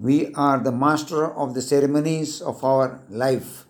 [0.00, 3.66] We are the master of the ceremonies of our life.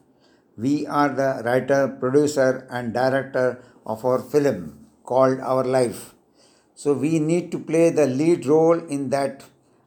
[0.59, 6.15] We are the writer, producer, and director of our film called Our Life.
[6.75, 9.45] So we need to play the lead role in that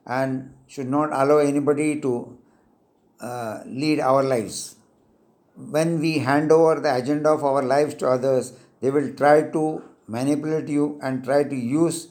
[0.07, 2.35] and should not allow anybody to
[3.19, 4.77] uh, lead our lives.
[5.55, 9.83] When we hand over the agenda of our lives to others, they will try to
[10.07, 12.07] manipulate you and try to use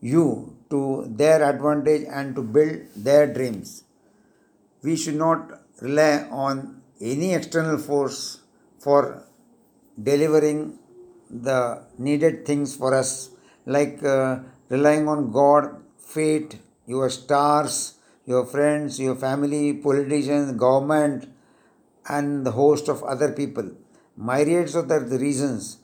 [0.00, 3.84] you to their advantage and to build their dreams.
[4.82, 8.40] We should not rely on any external force
[8.78, 9.24] for
[10.02, 10.78] delivering
[11.30, 13.30] the needed things for us,
[13.66, 17.94] like uh, relying on God, fate, your stars,
[18.24, 21.28] your friends, your family, politicians, government,
[22.08, 23.70] and the host of other people.
[24.16, 25.78] Myriads of the reasons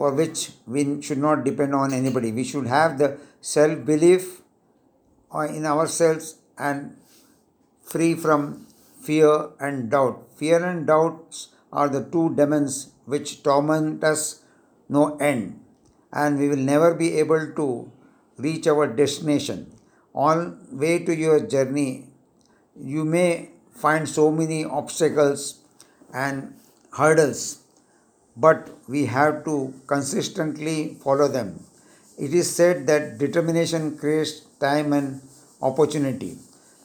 [0.00, 2.32] for which we should not depend on anybody.
[2.32, 3.08] We should have the
[3.54, 4.40] self belief
[5.34, 6.96] uh, in ourselves and
[7.92, 8.66] free from
[9.08, 10.16] fear and doubt.
[10.38, 14.42] Fear and doubts are the two demons which torment us
[14.88, 15.60] no end,
[16.10, 17.68] and we will never be able to
[18.38, 19.70] reach our destination.
[20.14, 20.38] On
[20.72, 22.06] way to your journey,
[22.94, 23.50] you may
[23.84, 25.42] find so many obstacles
[26.14, 26.54] and
[27.00, 27.42] hurdles
[28.36, 31.60] but we have to consistently follow them.
[32.18, 35.22] It is said that determination creates time and
[35.62, 36.38] opportunity.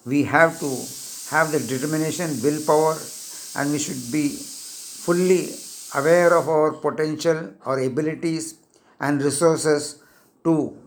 [0.05, 0.69] We have to
[1.31, 2.97] have the determination, willpower,
[3.55, 5.49] and we should be fully
[5.93, 8.55] aware of our potential, our abilities,
[8.99, 10.03] and resources
[10.43, 10.77] to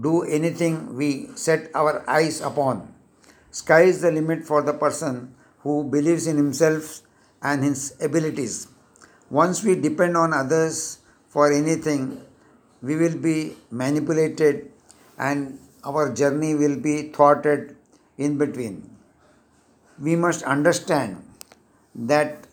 [0.00, 2.94] do anything we set our eyes upon.
[3.50, 7.00] Sky is the limit for the person who believes in himself
[7.42, 8.68] and his abilities.
[9.30, 10.98] Once we depend on others
[11.28, 12.20] for anything,
[12.80, 14.70] we will be manipulated
[15.18, 17.76] and our journey will be thwarted
[18.16, 18.88] in between.
[19.98, 21.22] We must understand
[21.94, 22.46] that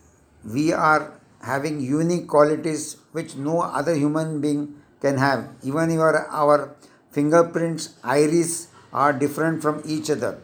[0.44, 5.48] we are having unique qualities which no other human being can have.
[5.62, 6.76] Even your, our
[7.10, 10.38] fingerprints, iris are different from each other.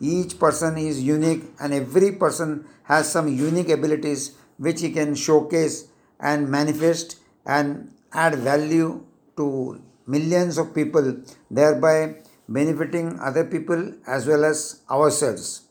[0.00, 5.88] Each person is unique and every person has some unique abilities which he can showcase
[6.20, 9.04] and manifest and add value
[9.36, 11.16] to millions of people,
[11.50, 12.16] thereby
[12.48, 15.62] benefiting other people as well as ourselves.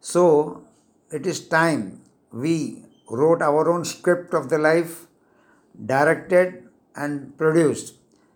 [0.00, 0.64] So,
[1.10, 2.02] it is time
[2.32, 5.06] we wrote our own script of the life,
[5.84, 7.94] directed and produced,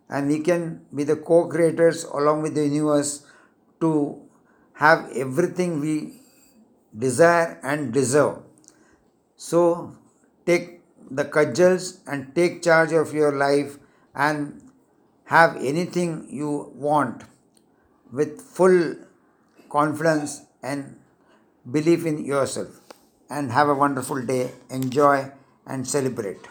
[0.08, 3.26] and we can be the co creators along with the universe
[3.80, 4.20] to
[4.74, 6.20] have everything we
[6.96, 8.38] desire and deserve.
[9.48, 9.96] So
[10.44, 13.78] take the cudgels and take charge of your life
[14.14, 14.60] and
[15.24, 17.22] have anything you want
[18.12, 18.96] with full
[19.70, 20.96] confidence and
[21.78, 22.82] belief in yourself.
[23.30, 24.50] And have a wonderful day.
[24.68, 25.32] Enjoy
[25.66, 26.50] and celebrate.